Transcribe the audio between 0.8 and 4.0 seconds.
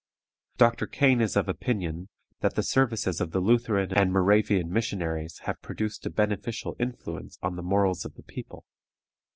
Kane is of opinion that the services of the Lutheran